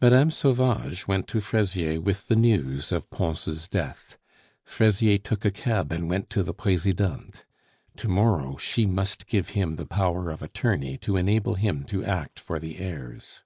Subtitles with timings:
[0.00, 0.30] Mme.
[0.30, 4.16] Sauvage went to Fraisier with the news of Pons' death.
[4.64, 7.40] Fraisier took a cab and went to the Presidente.
[7.98, 12.40] To morrow she must give him the power of attorney to enable him to act
[12.40, 13.42] for the heirs.